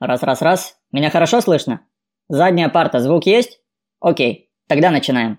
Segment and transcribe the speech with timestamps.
[0.00, 0.76] Раз-раз-раз.
[0.92, 1.80] Меня хорошо слышно?
[2.28, 3.60] Задняя парта, звук есть?
[3.98, 5.38] Окей, тогда начинаем.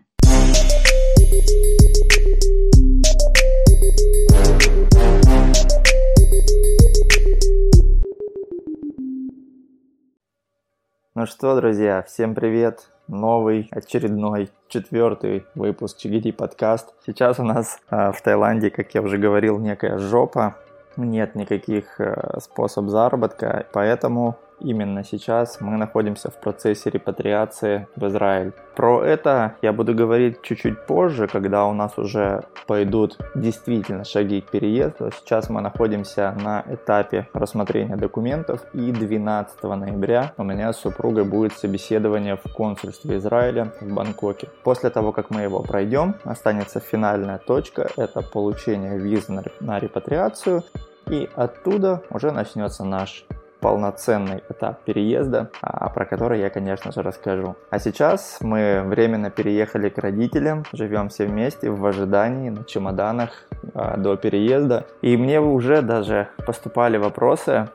[11.16, 12.90] Ну что, друзья, всем привет!
[13.08, 16.94] Новый, очередной, четвертый выпуск Чигити подкаст.
[17.06, 20.58] Сейчас у нас э, в Таиланде, как я уже говорил, некая жопа.
[20.98, 28.52] Нет никаких э, способов заработка, поэтому Именно сейчас мы находимся в процессе репатриации в Израиль.
[28.76, 34.52] Про это я буду говорить чуть-чуть позже, когда у нас уже пойдут действительно шаги к
[34.52, 35.12] переезду.
[35.12, 41.54] Сейчас мы находимся на этапе рассмотрения документов и 12 ноября у меня с супругой будет
[41.54, 44.50] собеседование в консульстве Израиля в Бангкоке.
[44.64, 50.64] После того, как мы его пройдем, останется финальная точка, это получение визы на репатриацию
[51.10, 53.26] и оттуда уже начнется наш
[53.60, 57.56] полноценный этап переезда, а, про который я, конечно же, расскажу.
[57.70, 63.32] А сейчас мы временно переехали к родителям, живем все вместе в ожидании на чемоданах
[63.74, 64.86] а, до переезда.
[65.02, 67.70] И мне уже даже поступали вопросы,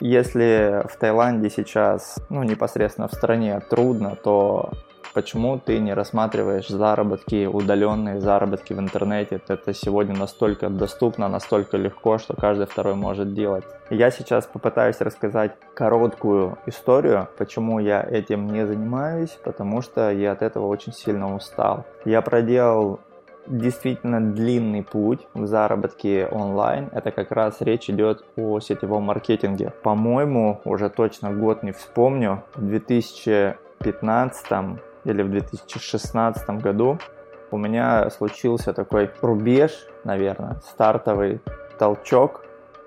[0.00, 4.72] если в Таиланде сейчас, ну, непосредственно в стране трудно, то
[5.14, 9.42] Почему ты не рассматриваешь заработки, удаленные заработки в интернете?
[9.46, 13.64] Это сегодня настолько доступно, настолько легко, что каждый второй может делать.
[13.90, 20.40] Я сейчас попытаюсь рассказать короткую историю, почему я этим не занимаюсь, потому что я от
[20.40, 21.84] этого очень сильно устал.
[22.06, 23.00] Я проделал
[23.46, 26.88] действительно длинный путь в заработке онлайн.
[26.92, 29.74] Это как раз речь идет о сетевом маркетинге.
[29.82, 34.50] По-моему, уже точно год не вспомню, в 2015
[35.04, 36.98] или в 2016 году
[37.50, 41.40] у меня случился такой рубеж, наверное, стартовый
[41.78, 42.44] толчок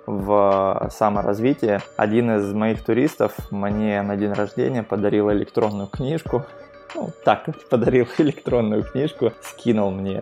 [0.07, 1.81] в саморазвитие.
[1.97, 6.45] Один из моих туристов мне на день рождения подарил электронную книжку,
[6.95, 10.21] ну, так, подарил электронную книжку, скинул мне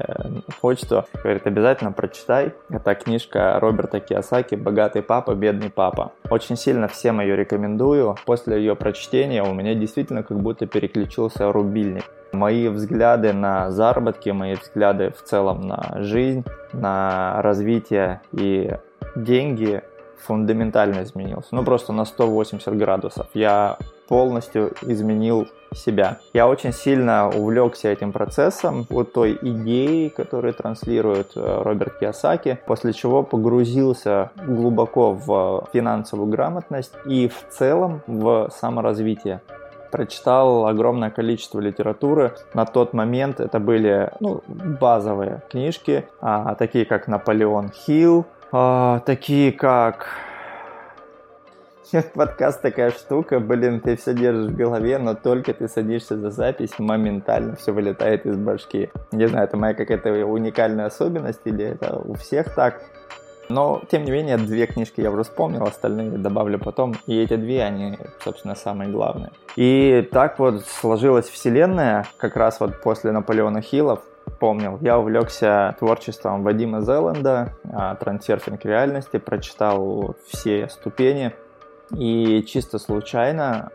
[0.61, 2.53] почту, говорит, обязательно прочитай.
[2.69, 6.11] Это книжка Роберта Киосаки «Богатый папа, бедный папа».
[6.29, 8.15] Очень сильно всем ее рекомендую.
[8.25, 12.05] После ее прочтения у меня действительно как будто переключился рубильник.
[12.31, 18.71] Мои взгляды на заработки, мои взгляды в целом на жизнь, на развитие и
[19.15, 19.83] деньги
[20.17, 21.49] фундаментально изменился.
[21.51, 23.27] Ну, просто на 180 градусов.
[23.33, 23.77] Я
[24.07, 26.19] полностью изменил себя.
[26.33, 32.93] Я очень сильно увлекся этим процессом, вот той идеей, которую транслирует э, Роберт Киосаки, после
[32.93, 39.41] чего погрузился глубоко в финансовую грамотность и в целом в саморазвитие
[39.91, 42.33] прочитал огромное количество литературы.
[42.55, 49.51] На тот момент это были ну, базовые книжки, а, такие как Наполеон Хилл, а, такие
[49.51, 50.07] как
[52.13, 56.79] подкаст такая штука, блин, ты все держишь в голове, но только ты садишься за запись,
[56.79, 58.89] моментально все вылетает из башки.
[59.11, 62.81] Не знаю, это моя какая-то уникальная особенность или это у всех так.
[63.49, 66.95] Но, тем не менее, две книжки я уже вспомнил, остальные добавлю потом.
[67.07, 69.31] И эти две, они, собственно, самые главные.
[69.55, 73.99] И так вот сложилась вселенная, как раз вот после Наполеона Хиллов,
[74.39, 81.33] помнил, я увлекся творчеством Вадима Зеланда, а, трансерфинг реальности, прочитал все ступени,
[81.91, 83.71] и чисто случайно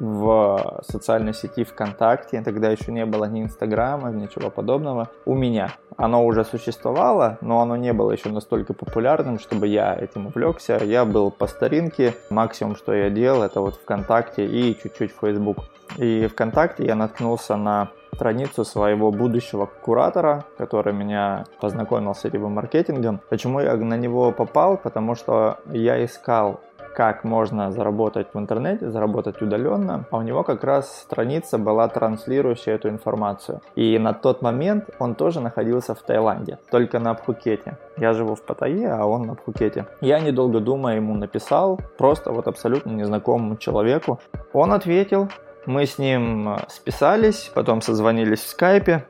[0.00, 5.74] в социальной сети ВКонтакте, тогда еще не было ни Инстаграма, ничего подобного, у меня.
[5.96, 10.80] Оно уже существовало, но оно не было еще настолько популярным, чтобы я этим увлекся.
[10.82, 15.58] Я был по старинке, максимум, что я делал, это вот ВКонтакте и чуть-чуть Facebook.
[15.98, 23.20] И ВКонтакте я наткнулся на страницу своего будущего куратора, который меня познакомил с сетевым маркетингом.
[23.28, 24.76] Почему я на него попал?
[24.76, 26.60] Потому что я искал
[27.00, 32.74] как можно заработать в интернете, заработать удаленно, а у него как раз страница была транслирующая
[32.74, 33.62] эту информацию.
[33.74, 37.78] И на тот момент он тоже находился в Таиланде, только на Пхукете.
[37.96, 39.86] Я живу в Паттайе, а он на Пхукете.
[40.02, 44.20] Я, недолго думая, ему написал, просто вот абсолютно незнакомому человеку.
[44.52, 45.30] Он ответил,
[45.64, 49.06] мы с ним списались, потом созвонились в скайпе,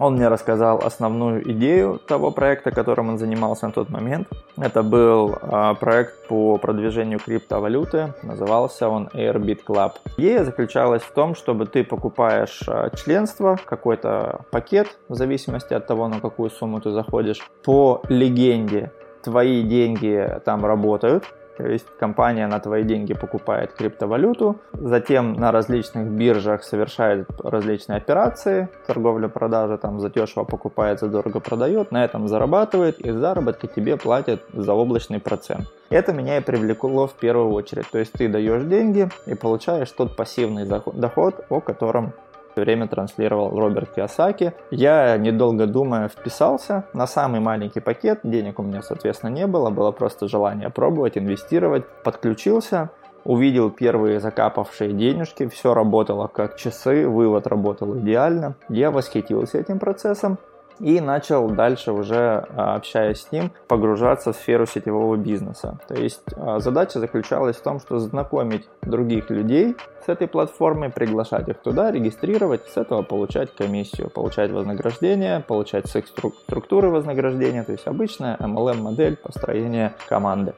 [0.00, 4.28] он мне рассказал основную идею того проекта, которым он занимался на тот момент.
[4.56, 8.14] Это был э, проект по продвижению криптовалюты.
[8.22, 9.92] Назывался он Airbit Club.
[10.16, 16.08] Идея заключалась в том, чтобы ты покупаешь э, членство, какой-то пакет, в зависимости от того,
[16.08, 17.46] на какую сумму ты заходишь.
[17.62, 18.92] По легенде
[19.22, 21.24] твои деньги там работают,
[21.60, 28.68] То есть компания на твои деньги покупает криптовалюту, затем на различных биржах совершает различные операции,
[28.86, 35.20] торговля-продажа, там задешево покупает, задорого продает, на этом зарабатывает, и заработки тебе платят за облачный
[35.20, 35.68] процент.
[35.90, 37.90] Это меня и привлекло в первую очередь.
[37.90, 42.14] То есть ты даешь деньги и получаешь тот пассивный доход, о котором
[42.56, 44.52] время транслировал Роберт Киосаки.
[44.70, 48.20] Я, недолго думая, вписался на самый маленький пакет.
[48.22, 49.70] Денег у меня, соответственно, не было.
[49.70, 51.84] Было просто желание пробовать, инвестировать.
[52.04, 52.90] Подключился,
[53.24, 58.54] увидел первые закапавшие денежки, все работало как часы, вывод работал идеально.
[58.68, 60.38] Я восхитился этим процессом
[60.80, 65.78] и начал дальше уже, а, общаясь с ним, погружаться в сферу сетевого бизнеса.
[65.86, 71.48] То есть а, задача заключалась в том, что знакомить других людей с этой платформой, приглашать
[71.48, 77.72] их туда, регистрировать, с этого получать комиссию, получать вознаграждение, получать с их структуры вознаграждения, то
[77.72, 80.54] есть обычная MLM-модель построения команды.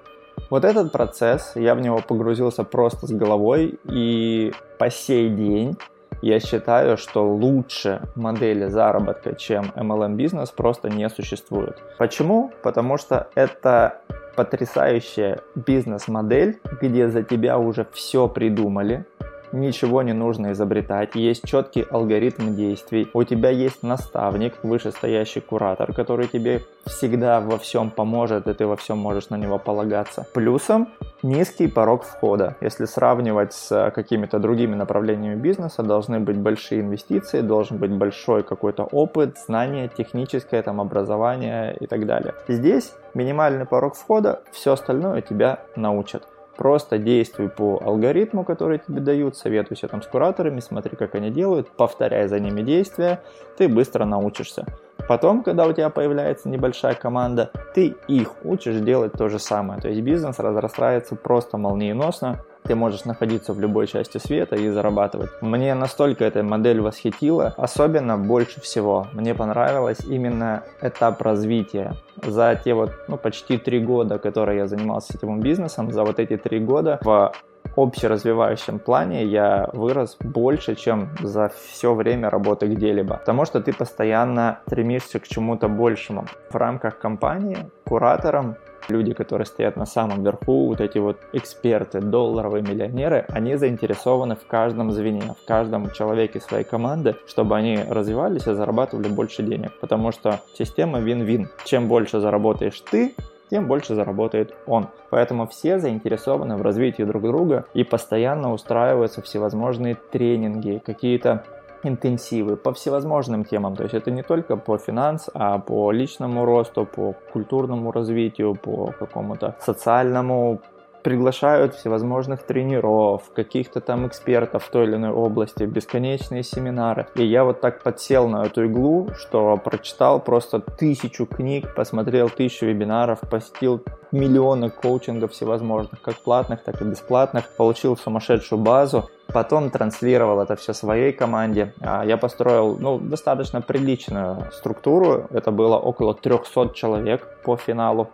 [0.51, 5.77] Вот этот процесс, я в него погрузился просто с головой, и по сей день
[6.23, 11.83] я считаю, что лучше модели заработка, чем MLM бизнес, просто не существует.
[11.99, 12.53] Почему?
[12.63, 14.01] Потому что это
[14.37, 19.05] потрясающая бизнес-модель, где за тебя уже все придумали,
[19.53, 26.29] ничего не нужно изобретать, есть четкий алгоритм действий, у тебя есть наставник, вышестоящий куратор, который
[26.29, 30.27] тебе всегда во всем поможет, и ты во всем можешь на него полагаться.
[30.35, 30.89] Плюсом
[31.23, 32.57] низкий порог входа.
[32.61, 38.85] Если сравнивать с какими-то другими направлениями бизнеса, должны быть большие инвестиции, должен быть большой какой-то
[38.85, 42.35] опыт, знания, техническое там образование и так далее.
[42.49, 46.27] Здесь минимальный порог входа, все остальное тебя научат.
[46.57, 51.71] Просто действуй по алгоритму, который тебе дают, советуйся там с кураторами, смотри, как они делают,
[51.71, 53.23] повторяй за ними действия,
[53.57, 54.67] ты быстро научишься.
[55.09, 59.81] Потом, когда у тебя появляется небольшая команда, ты их учишь делать то же самое.
[59.81, 65.31] То есть бизнес разрастается просто молниеносно, ты можешь находиться в любой части света и зарабатывать.
[65.41, 71.95] Мне настолько эта модель восхитила, особенно больше всего мне понравилось именно этап развития.
[72.23, 76.37] За те вот ну, почти три года, которые я занимался сетевым бизнесом, за вот эти
[76.37, 77.33] три года в
[77.77, 83.19] общеразвивающем плане я вырос больше, чем за все время работы где-либо.
[83.19, 86.27] Потому что ты постоянно стремишься к чему-то большему.
[86.51, 88.57] В рамках компании куратором
[88.89, 94.47] люди, которые стоят на самом верху, вот эти вот эксперты, долларовые миллионеры, они заинтересованы в
[94.47, 99.73] каждом звене, в каждом человеке своей команды, чтобы они развивались и зарабатывали больше денег.
[99.81, 101.49] Потому что система вин-вин.
[101.65, 103.15] Чем больше заработаешь ты,
[103.53, 104.89] тем больше заработает он.
[105.11, 111.45] Поэтому все заинтересованы в развитии друг друга и постоянно устраиваются всевозможные тренинги, какие-то
[111.83, 113.77] интенсивы по всевозможным темам.
[113.77, 118.93] То есть это не только по финанс, а по личному росту, по культурному развитию, по
[118.99, 120.61] какому-то социальному
[121.03, 127.07] приглашают всевозможных тренеров, каких-то там экспертов в той или иной области, бесконечные семинары.
[127.15, 132.67] И я вот так подсел на эту иглу, что прочитал просто тысячу книг, посмотрел тысячу
[132.67, 133.83] вебинаров, посетил
[134.13, 140.73] миллионы коучингов всевозможных, как платных, так и бесплатных, получил сумасшедшую базу, потом транслировал это все
[140.73, 141.75] своей команде.
[141.81, 148.11] А я построил ну, достаточно приличную структуру, это было около 300 человек по финалу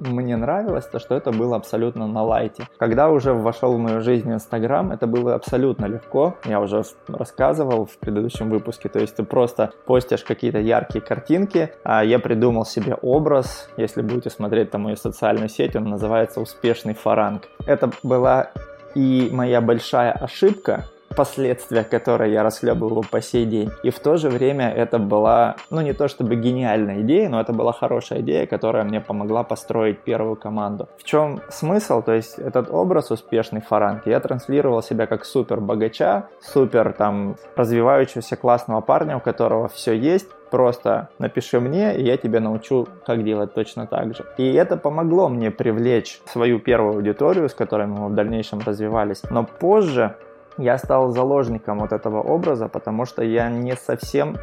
[0.00, 2.66] мне нравилось то, что это было абсолютно на лайте.
[2.78, 6.36] Когда уже вошел в мою жизнь Инстаграм, это было абсолютно легко.
[6.44, 8.88] Я уже рассказывал в предыдущем выпуске.
[8.88, 11.72] То есть ты просто постишь какие-то яркие картинки.
[11.84, 13.68] А я придумал себе образ.
[13.76, 17.48] Если будете смотреть там мою социальную сеть, он называется «Успешный фаранг».
[17.66, 18.52] Это была
[18.94, 23.70] и моя большая ошибка, последствия, которые я расхлебываю по сей день.
[23.82, 27.52] И в то же время это была, ну не то чтобы гениальная идея, но это
[27.52, 30.88] была хорошая идея, которая мне помогла построить первую команду.
[30.98, 32.02] В чем смысл?
[32.02, 38.36] То есть этот образ успешный фаранг, я транслировал себя как супер богача, супер там развивающегося
[38.36, 43.54] классного парня, у которого все есть, просто напиши мне, и я тебя научу, как делать
[43.54, 44.24] точно так же.
[44.36, 49.22] И это помогло мне привлечь свою первую аудиторию, с которой мы в дальнейшем развивались.
[49.30, 50.16] Но позже
[50.58, 54.36] я стал заложником вот этого образа, потому что я не совсем,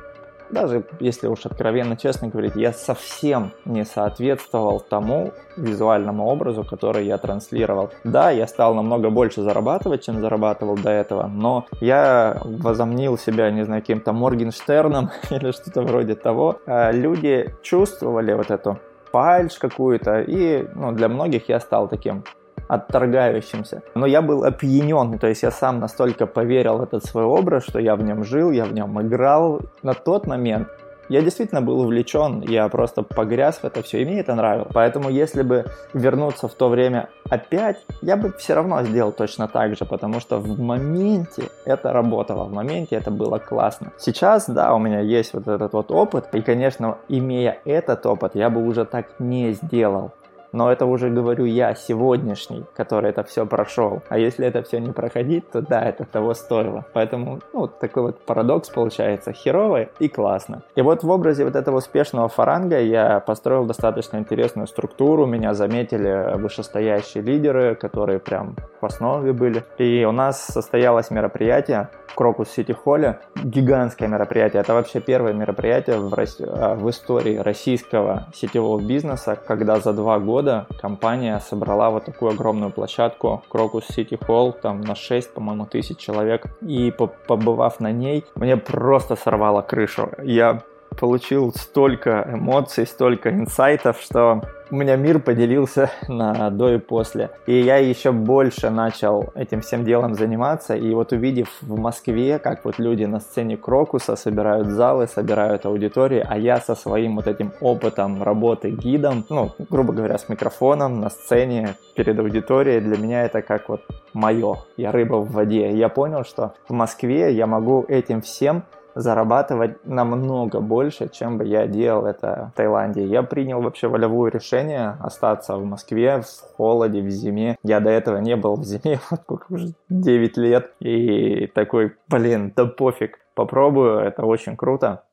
[0.50, 7.18] даже если уж откровенно честно говорить, я совсем не соответствовал тому визуальному образу, который я
[7.18, 7.92] транслировал.
[8.04, 13.66] Да, я стал намного больше зарабатывать, чем зарабатывал до этого, но я возомнил себя, не
[13.66, 16.60] знаю, каким-то Моргенштерном или что-то вроде того.
[16.66, 18.80] А люди чувствовали вот эту
[19.12, 22.24] фальш какую-то, и ну, для многих я стал таким
[22.68, 23.82] отторгающимся.
[23.96, 27.80] Но я был опьянен, то есть я сам настолько поверил в этот свой образ, что
[27.80, 29.62] я в нем жил, я в нем играл.
[29.84, 30.68] На тот момент
[31.10, 34.72] я действительно был увлечен, я просто погряз в это все, и мне это нравилось.
[34.74, 39.78] Поэтому если бы вернуться в то время опять, я бы все равно сделал точно так
[39.78, 43.94] же, потому что в моменте это работало, в моменте это было классно.
[43.98, 48.50] Сейчас, да, у меня есть вот этот вот опыт, и, конечно, имея этот опыт, я
[48.50, 50.12] бы уже так не сделал.
[50.52, 54.02] Но это уже говорю я, сегодняшний, который это все прошел.
[54.10, 56.86] А если это все не проходить, то да, это того стоило.
[56.94, 59.34] Поэтому, ну, такой вот парадокс получается.
[59.34, 60.64] Херово и классно.
[60.76, 65.26] И вот в образе вот этого успешного фаранга я построил достаточно интересную структуру.
[65.26, 69.64] Меня заметили вышестоящие лидеры, которые прям в основе были.
[69.78, 73.20] И у нас состоялось мероприятие в Крокус Сити Холле.
[73.36, 74.62] Гигантское мероприятие.
[74.62, 80.68] Это вообще первое мероприятие в, в истории российского сетевого бизнеса, когда за два года года
[80.80, 86.46] компания собрала вот такую огромную площадку Крокус Сити Холл, там на 6, по-моему, тысяч человек.
[86.62, 86.94] И
[87.28, 90.12] побывав на ней, мне просто сорвало крышу.
[90.22, 90.62] Я
[91.00, 97.30] получил столько эмоций, столько инсайтов, что у меня мир поделился на до и после.
[97.46, 100.76] И я еще больше начал этим всем делом заниматься.
[100.76, 106.26] И вот увидев в Москве, как вот люди на сцене Крокуса собирают залы, собирают аудитории,
[106.28, 111.10] а я со своим вот этим опытом работы гидом, ну, грубо говоря, с микрофоном на
[111.10, 113.82] сцене перед аудиторией, для меня это как вот
[114.14, 114.58] мое.
[114.76, 115.72] Я рыба в воде.
[115.72, 118.64] Я понял, что в Москве я могу этим всем
[118.98, 123.06] зарабатывать намного больше, чем бы я делал это в Таиланде.
[123.06, 127.58] Я принял вообще волевое решение остаться в Москве в холоде, в зиме.
[127.64, 130.72] Я до этого не был в зиме, вот сколько уже 9 лет.
[130.80, 135.04] И такой, блин, да пофиг, попробую, это очень круто.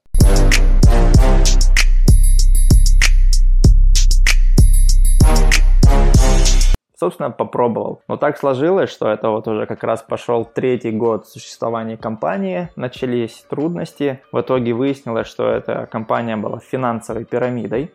[7.05, 8.01] Собственно, попробовал.
[8.09, 13.45] Но так сложилось, что это вот уже как раз пошел третий год существования компании, начались
[13.49, 14.23] трудности.
[14.33, 17.93] В итоге выяснилось, что эта компания была финансовой пирамидой.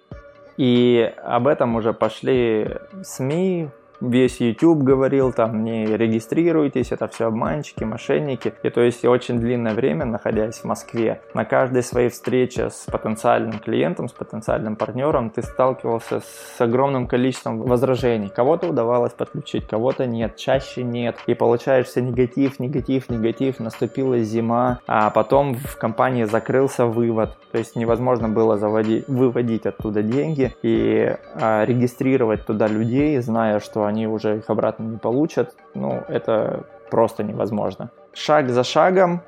[0.57, 3.69] И об этом уже пошли СМИ,
[4.01, 8.53] весь YouTube говорил, там, не регистрируйтесь, это все обманщики, мошенники.
[8.63, 13.59] И то есть очень длинное время, находясь в Москве, на каждой своей встрече с потенциальным
[13.59, 18.29] клиентом, с потенциальным партнером, ты сталкивался с огромным количеством возражений.
[18.29, 21.17] Кого-то удавалось подключить, кого-то нет, чаще нет.
[21.27, 27.37] И получаешься негатив, негатив, негатив, наступила зима, а потом в компании закрылся вывод.
[27.51, 33.88] То есть невозможно было заводить, выводить оттуда деньги и а, регистрировать туда людей, зная, что
[33.89, 37.89] они уже их обратно не получат, ну, это просто невозможно.
[38.13, 39.21] Шаг за шагом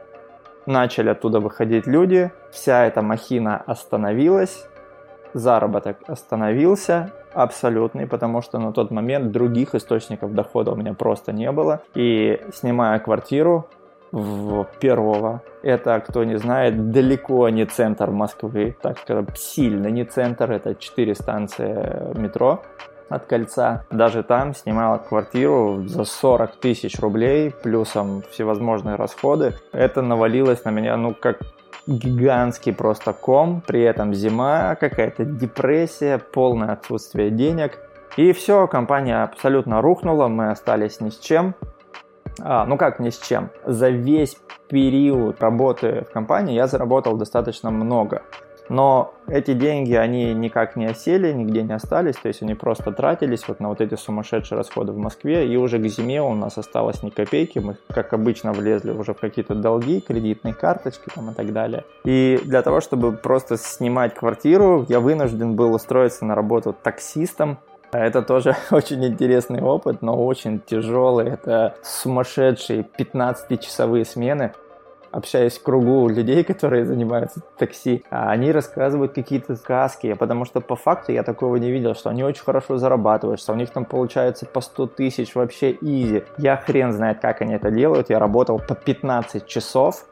[0.66, 4.68] начали оттуда выходить люди, вся эта махина остановилась,
[5.34, 11.52] заработок остановился абсолютный, потому что на тот момент других источников дохода у меня просто не
[11.52, 11.82] было.
[11.96, 13.68] И снимая квартиру
[14.12, 20.52] в первого, это, кто не знает, далеко не центр Москвы, так скажем, сильно не центр,
[20.52, 22.62] это 4 станции метро,
[23.12, 23.86] от кольца.
[23.92, 29.54] Даже там снимала квартиру за 40 тысяч рублей, плюсом всевозможные расходы.
[29.72, 31.40] Это навалилось на меня, ну, как
[31.88, 37.80] гигантский просто ком, при этом зима, какая-то депрессия, полное отсутствие денег.
[38.18, 41.56] И все, компания абсолютно рухнула, мы остались ни с чем.
[42.40, 43.50] А, ну как ни с чем?
[43.66, 44.38] За весь
[44.70, 48.24] период работы в компании я заработал достаточно много.
[48.72, 53.46] Но эти деньги, они никак не осели, нигде не остались, то есть они просто тратились
[53.50, 57.04] вот на вот эти сумасшедшие расходы в Москве, и уже к зиме у нас осталось
[57.04, 61.52] ни копейки, мы, как обычно, влезли уже в какие-то долги, кредитные карточки там и так
[61.52, 61.84] далее.
[62.06, 67.58] И для того, чтобы просто снимать квартиру, я вынужден был устроиться на работу таксистом,
[67.92, 71.28] это тоже очень интересный опыт, но очень тяжелый.
[71.28, 74.54] Это сумасшедшие 15-часовые смены
[75.12, 80.76] общаясь в кругу людей, которые занимаются такси, а они рассказывают какие-то сказки, потому что по
[80.76, 84.46] факту я такого не видел, что они очень хорошо зарабатывают, что у них там получается
[84.46, 86.24] по 100 тысяч вообще изи.
[86.38, 88.10] Я хрен знает, как они это делают.
[88.10, 90.06] Я работал по 15 часов,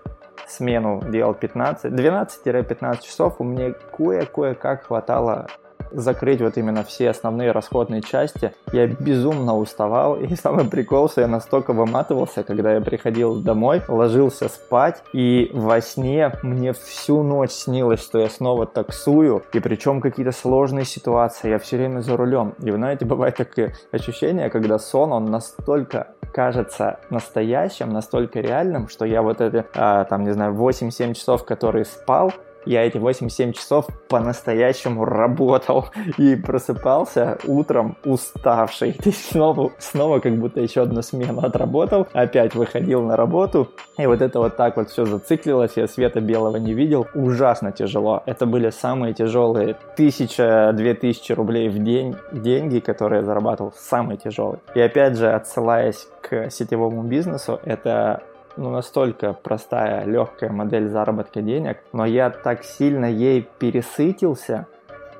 [0.47, 5.47] смену делал 15, 12-15 часов, у меня кое-кое-как хватало
[5.91, 8.53] закрыть вот именно все основные расходные части.
[8.71, 14.49] Я безумно уставал, и самый прикол, что я настолько выматывался, когда я приходил домой, ложился
[14.49, 20.31] спать, и во сне мне всю ночь снилось, что я снова таксую, и причем какие-то
[20.31, 22.55] сложные ситуации, я все время за рулем.
[22.61, 29.05] И вы знаете, бывает такое ощущение, когда сон, он настолько кажется настоящим, настолько реальным, что
[29.05, 32.31] я вот это, а, там, не знаю, 8-7 часов, которые спал,
[32.65, 35.87] я эти 8-7 часов по-настоящему работал
[36.17, 38.93] и просыпался утром уставший.
[38.93, 44.21] Ты снова, снова как будто еще одну смену отработал, опять выходил на работу, и вот
[44.21, 47.07] это вот так вот все зациклилось, я света белого не видел.
[47.13, 48.23] Ужасно тяжело.
[48.25, 54.59] Это были самые тяжелые тысяча-две тысячи рублей в день деньги, которые я зарабатывал, самые тяжелые.
[54.75, 58.21] И опять же, отсылаясь к сетевому бизнесу, это
[58.57, 64.67] ну, настолько простая, легкая модель заработка денег, но я так сильно ей пересытился,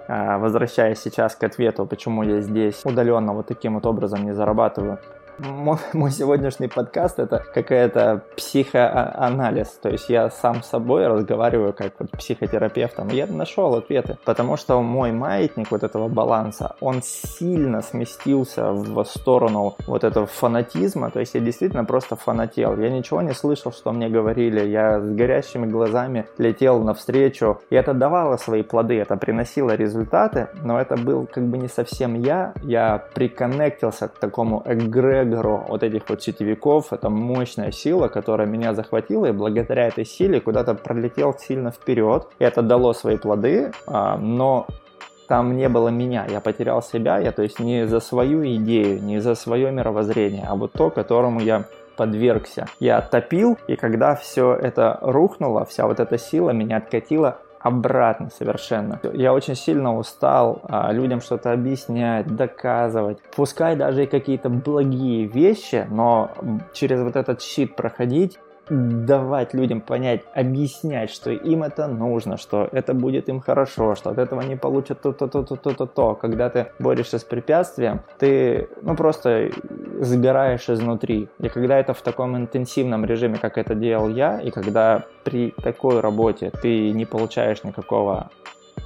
[0.08, 5.00] а, возвращаясь сейчас к ответу, почему я здесь удаленно вот таким вот образом не зарабатываю,
[5.40, 9.80] мой, сегодняшний подкаст это какая-то психоанализ.
[9.82, 13.10] То есть я сам с собой разговариваю как вот психотерапевтом.
[13.10, 14.18] Я нашел ответы.
[14.26, 21.10] Потому что мой маятник вот этого баланса, он сильно сместился в сторону вот этого фанатизма.
[21.10, 22.78] То есть я действительно просто фанател.
[22.78, 24.66] Я ничего не слышал, что мне говорили.
[24.68, 27.62] Я с горящими глазами летел навстречу.
[27.70, 30.50] И это давало свои плоды, это приносило результаты.
[30.64, 32.54] Но это был как бы не совсем я.
[32.64, 38.74] Я приконнектился к такому эгрегору эгро вот этих вот сетевиков, это мощная сила, которая меня
[38.74, 42.28] захватила, и благодаря этой силе куда-то пролетел сильно вперед.
[42.40, 44.68] Это дало свои плоды, а, но
[45.28, 49.20] там не было меня, я потерял себя, я то есть не за свою идею, не
[49.20, 52.66] за свое мировоззрение, а вот то, которому я подвергся.
[52.80, 59.00] Я топил, и когда все это рухнуло, вся вот эта сила меня откатила обратно совершенно.
[59.14, 63.20] Я очень сильно устал а, людям что-то объяснять, доказывать.
[63.36, 66.32] Пускай даже и какие-то благие вещи, но
[66.74, 68.40] через вот этот щит проходить
[68.70, 74.18] давать людям понять, объяснять, что им это нужно, что это будет им хорошо, что от
[74.18, 76.16] этого они получат то-то-то-то-то-то.
[76.16, 79.50] Когда ты борешься с препятствием, ты ну просто
[80.00, 81.30] забираешь изнутри.
[81.40, 86.00] И когда это в таком интенсивном режиме, как это делал я, и когда при такой
[86.00, 88.30] работе ты не получаешь никакого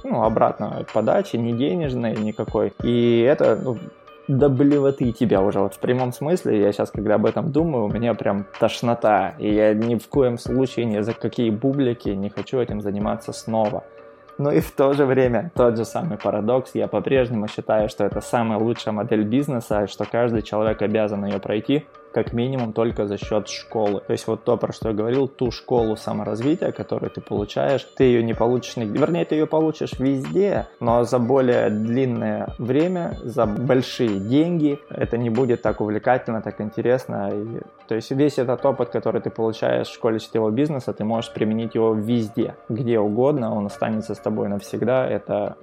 [0.04, 2.72] ну, обратно подачи, ни денежной никакой.
[2.82, 3.78] И это ну,
[4.28, 7.88] до блевоты тебя уже, вот в прямом смысле, я сейчас, когда об этом думаю, у
[7.88, 12.58] меня прям тошнота, и я ни в коем случае ни за какие бублики не хочу
[12.58, 13.84] этим заниматься снова.
[14.38, 18.20] Но и в то же время тот же самый парадокс, я по-прежнему считаю, что это
[18.20, 23.18] самая лучшая модель бизнеса, и что каждый человек обязан ее пройти, как минимум только за
[23.18, 24.00] счет школы.
[24.06, 28.04] То есть вот то, про что я говорил, ту школу саморазвития, которую ты получаешь, ты
[28.04, 28.76] ее не получишь.
[28.76, 35.28] Вернее, ты ее получишь везде, но за более длинное время, за большие деньги, это не
[35.28, 37.30] будет так увлекательно, так интересно.
[37.32, 41.32] И, то есть весь этот опыт, который ты получаешь в школе сетевого бизнеса, ты можешь
[41.32, 45.04] применить его везде, где угодно, он останется с тобой навсегда.
[45.06, 45.56] Это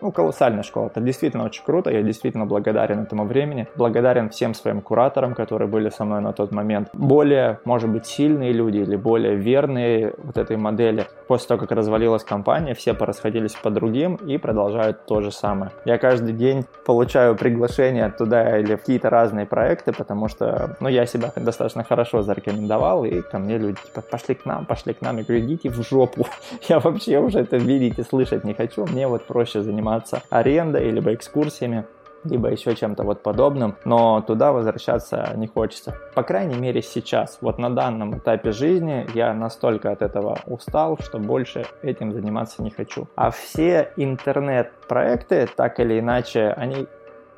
[0.00, 0.86] ну, колоссальная школа.
[0.88, 1.90] Это действительно очень круто.
[1.90, 3.66] Я действительно благодарен этому времени.
[3.76, 6.90] Благодарен всем своим кураторам, которые были со мной на тот момент.
[6.92, 11.06] Более, может быть, сильные люди или более верные вот этой модели.
[11.26, 15.70] После того, как развалилась компания, все порасходились по другим и продолжают то же самое.
[15.84, 21.06] Я каждый день получаю приглашения туда или в какие-то разные проекты, потому что, ну, я
[21.06, 25.16] себя достаточно хорошо зарекомендовал, и ко мне люди, типа, пошли к нам, пошли к нам.
[25.16, 26.26] Я говорю, идите в жопу.
[26.68, 28.86] Я вообще уже это видеть и слышать не хочу.
[28.86, 31.84] Мне вот проще заниматься заниматься арендой, либо экскурсиями
[32.26, 35.94] либо еще чем-то вот подобным, но туда возвращаться не хочется.
[36.14, 41.18] По крайней мере сейчас, вот на данном этапе жизни я настолько от этого устал, что
[41.18, 43.08] больше этим заниматься не хочу.
[43.14, 46.86] А все интернет-проекты, так или иначе, они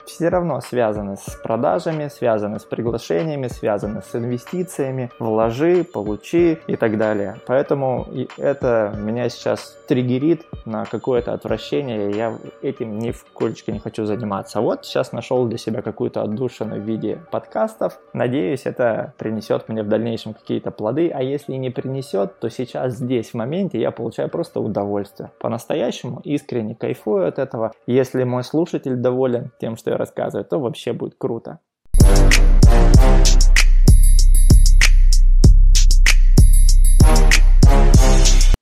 [0.06, 6.96] все равно связаны с продажами, связаны с приглашениями, связаны с инвестициями, вложи, получи и так
[6.96, 7.36] далее.
[7.46, 8.06] Поэтому
[8.38, 14.04] это меня сейчас триггерит на какое-то отвращение, и я этим ни в колечко не хочу
[14.04, 14.60] заниматься.
[14.60, 17.98] Вот сейчас нашел для себя какую-то отдушину в виде подкастов.
[18.12, 23.30] Надеюсь, это принесет мне в дальнейшем какие-то плоды, а если не принесет, то сейчас здесь,
[23.30, 25.30] в моменте, я получаю просто удовольствие.
[25.38, 27.72] По-настоящему искренне кайфую от этого.
[27.86, 31.61] Если мой слушатель доволен тем, что я рассказывать, то вообще будет круто.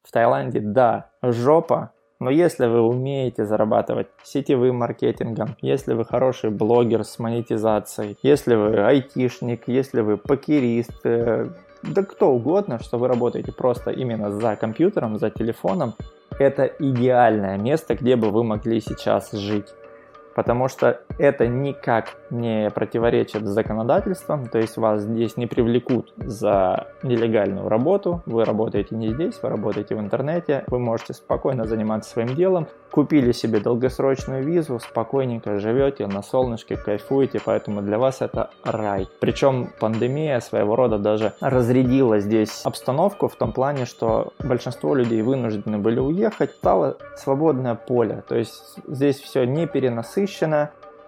[0.03, 7.05] В Таиланде, да, жопа, но если вы умеете зарабатывать сетевым маркетингом, если вы хороший блогер
[7.05, 11.51] с монетизацией, если вы айтишник, если вы покерист, э,
[11.83, 15.95] да кто угодно, что вы работаете просто именно за компьютером, за телефоном,
[16.39, 19.67] это идеальное место, где бы вы могли сейчас жить.
[20.35, 27.69] Потому что это никак не противоречит законодательствам, то есть вас здесь не привлекут за нелегальную
[27.69, 32.67] работу, вы работаете не здесь, вы работаете в интернете, вы можете спокойно заниматься своим делом,
[32.91, 39.09] купили себе долгосрочную визу, спокойненько живете на солнышке, кайфуете, поэтому для вас это рай.
[39.21, 45.79] Причем пандемия своего рода даже разрядила здесь обстановку в том плане, что большинство людей вынуждены
[45.79, 50.24] были уехать, стало свободное поле, то есть здесь все не перенасыщено,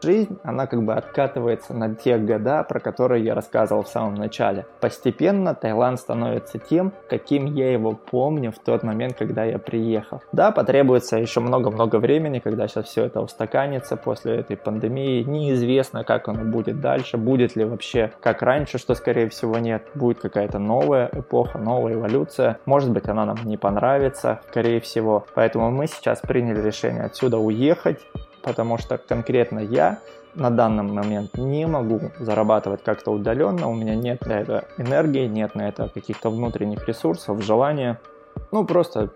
[0.02, 4.66] Жизнь, она как бы откатывается на те года, про которые я рассказывал в самом начале.
[4.80, 10.22] Постепенно Таиланд становится тем, каким я его помню в тот момент, когда я приехал.
[10.32, 15.22] Да, потребуется еще много-много времени, когда сейчас все это устаканится после этой пандемии.
[15.22, 19.86] Неизвестно, как оно будет дальше, будет ли вообще как раньше, что скорее всего нет.
[19.94, 22.58] Будет какая-то новая эпоха, новая эволюция.
[22.66, 25.26] Может быть, она нам не понравится, скорее всего.
[25.34, 28.00] Поэтому мы сейчас приняли решение отсюда уехать,
[28.46, 29.98] потому что конкретно я
[30.34, 35.54] на данный момент не могу зарабатывать как-то удаленно, у меня нет на это энергии, нет
[35.54, 37.98] на это каких-то внутренних ресурсов, желания.
[38.52, 39.10] Ну, просто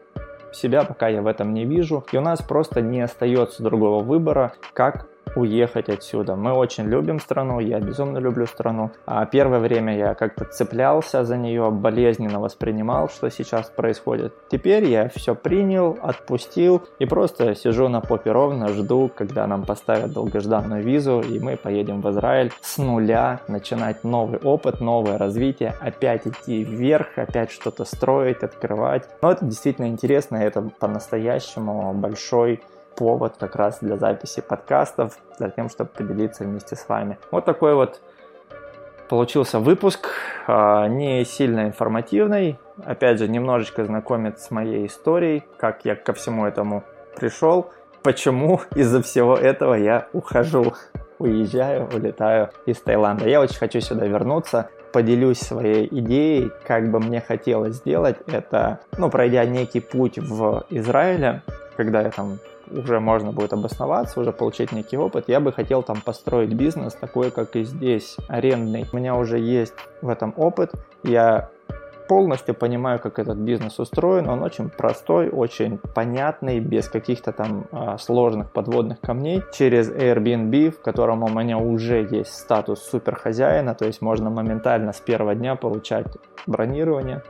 [0.52, 2.04] себя пока я в этом не вижу.
[2.10, 6.36] И у нас просто не остается другого выбора, как уехать отсюда.
[6.36, 8.90] Мы очень любим страну, я безумно люблю страну.
[9.06, 14.34] А первое время я как-то цеплялся за нее, болезненно воспринимал, что сейчас происходит.
[14.50, 20.12] Теперь я все принял, отпустил и просто сижу на попе ровно, жду, когда нам поставят
[20.12, 26.26] долгожданную визу и мы поедем в Израиль с нуля, начинать новый опыт, новое развитие, опять
[26.26, 29.08] идти вверх, опять что-то строить, открывать.
[29.22, 32.60] Но это действительно интересно, это по-настоящему большой
[33.00, 37.16] повод как раз для записи подкастов, для тем, чтобы поделиться вместе с вами.
[37.30, 38.02] Вот такой вот
[39.08, 40.10] получился выпуск,
[40.46, 46.44] а, не сильно информативный, опять же, немножечко знакомит с моей историей, как я ко всему
[46.44, 46.84] этому
[47.16, 47.70] пришел,
[48.02, 50.74] почему из-за всего этого я ухожу,
[51.18, 53.26] уезжаю, улетаю из Таиланда.
[53.26, 59.08] Я очень хочу сюда вернуться, поделюсь своей идеей, как бы мне хотелось сделать это, ну,
[59.08, 61.40] пройдя некий путь в Израиле,
[61.78, 62.38] когда я там
[62.70, 65.24] уже можно будет обосноваться, уже получить некий опыт.
[65.28, 68.86] Я бы хотел там построить бизнес такой, как и здесь, арендный.
[68.92, 70.72] У меня уже есть в этом опыт.
[71.02, 71.50] Я
[72.10, 74.28] полностью понимаю, как этот бизнес устроен.
[74.28, 79.44] Он очень простой, очень понятный, без каких-то там а, сложных подводных камней.
[79.52, 85.00] Через Airbnb, в котором у меня уже есть статус суперхозяина, то есть можно моментально с
[85.00, 86.08] первого дня получать
[86.48, 87.22] бронирование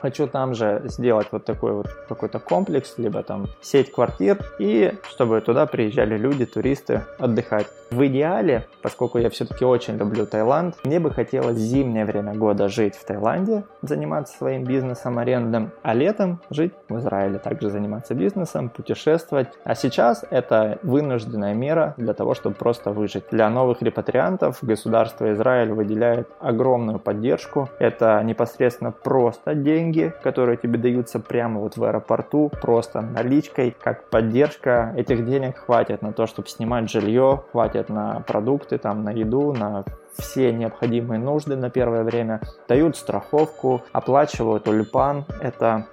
[0.00, 5.40] Хочу там же сделать вот такой вот какой-то комплекс, либо там сеть квартир, и чтобы
[5.40, 7.66] туда приезжали люди, туристы отдыхать.
[7.90, 12.94] В идеале, поскольку я все-таки очень люблю Таиланд, мне бы хотелось зимнее время года жить
[12.94, 19.48] в Таиланде, заниматься своим бизнесом, арендом, а летом жить в Израиле, также заниматься бизнесом, путешествовать.
[19.64, 23.24] А сейчас это вынужденная мера для того, чтобы просто выжить.
[23.30, 27.70] Для новых репатриантов государство Израиль выделяет огромную поддержку.
[27.78, 34.92] Это непосредственно просто деньги, которые тебе даются прямо вот в аэропорту, просто наличкой, как поддержка.
[34.94, 39.84] Этих денег хватит на то, чтобы снимать жилье, хватит на продукты, там, на еду, на
[40.18, 45.86] все необходимые нужды на первое время, дают страховку, оплачивают ульпан, это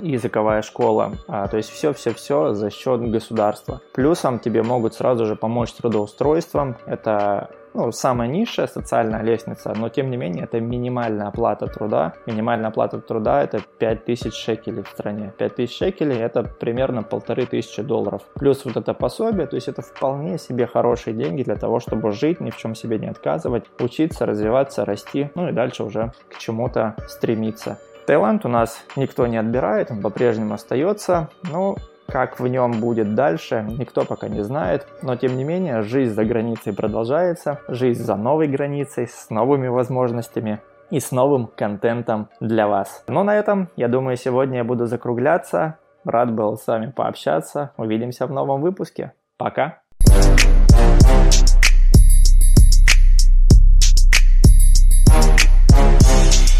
[0.00, 1.12] языковая школа.
[1.28, 3.80] А, то есть все-все-все за счет государства.
[3.94, 6.76] Плюсом тебе могут сразу же помочь с трудоустройством.
[6.86, 12.14] Это ну, самая низшая социальная лестница, но тем не менее это минимальная оплата труда.
[12.26, 15.32] Минимальная оплата труда это 5000 шекелей в стране.
[15.38, 18.22] 5000 шекелей это примерно полторы тысячи долларов.
[18.34, 22.40] Плюс вот это пособие, то есть это вполне себе хорошие деньги для того, чтобы жить,
[22.40, 26.96] ни в чем себе не отказывать, учиться, развиваться, расти, ну и дальше уже к чему-то
[27.08, 27.78] стремиться.
[28.06, 31.76] Таиланд у нас никто не отбирает, он по-прежнему остается, но
[32.10, 36.24] как в нем будет дальше, никто пока не знает, но тем не менее жизнь за
[36.24, 43.04] границей продолжается, жизнь за новой границей, с новыми возможностями и с новым контентом для вас.
[43.08, 45.78] Но на этом, я думаю, сегодня я буду закругляться.
[46.04, 47.72] Рад был с вами пообщаться.
[47.76, 49.12] Увидимся в новом выпуске.
[49.36, 49.82] Пока!
[50.00, 50.47] thank you